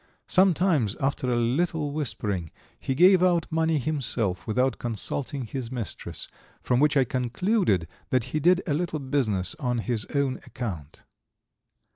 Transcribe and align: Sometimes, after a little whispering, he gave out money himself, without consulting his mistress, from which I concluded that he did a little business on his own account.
Sometimes, 0.25 0.95
after 0.95 1.29
a 1.29 1.35
little 1.35 1.91
whispering, 1.91 2.49
he 2.79 2.95
gave 2.95 3.21
out 3.21 3.45
money 3.51 3.77
himself, 3.77 4.47
without 4.47 4.79
consulting 4.79 5.43
his 5.45 5.71
mistress, 5.71 6.27
from 6.59 6.79
which 6.79 6.97
I 6.97 7.03
concluded 7.03 7.87
that 8.09 8.23
he 8.33 8.39
did 8.39 8.63
a 8.65 8.73
little 8.73 8.97
business 8.97 9.53
on 9.59 9.77
his 9.77 10.05
own 10.15 10.37
account. 10.37 11.03